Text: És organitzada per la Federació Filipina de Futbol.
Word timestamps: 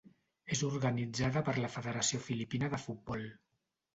És 0.53 0.61
organitzada 0.67 1.43
per 1.49 1.53
la 1.59 1.69
Federació 1.75 2.21
Filipina 2.29 2.73
de 2.75 2.79
Futbol. 2.87 3.29